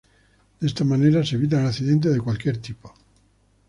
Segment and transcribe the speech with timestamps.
[0.59, 2.91] De esta manera, se evitan accidentes de cualquier tipo.